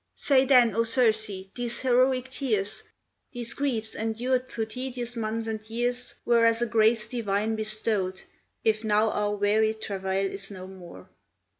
Say 0.15 0.45
then, 0.45 0.73
O 0.73 0.81
Circe, 0.81 1.27
these 1.53 1.81
heroic 1.81 2.31
tears, 2.31 2.81
These 3.33 3.53
griefs, 3.53 3.93
endured 3.93 4.49
through 4.49 4.65
tedious 4.65 5.15
months 5.15 5.45
and 5.45 5.61
years, 5.69 6.15
Were 6.25 6.43
as 6.47 6.59
a 6.59 6.65
grace 6.65 7.07
divine 7.07 7.55
bestowed 7.55 8.19
If 8.63 8.83
now 8.83 9.11
our 9.11 9.35
weary 9.35 9.75
travail 9.75 10.25
is 10.25 10.49
no 10.49 10.65
more. 10.65 11.07